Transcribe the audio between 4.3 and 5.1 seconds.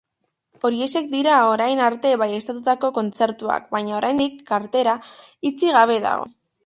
kartela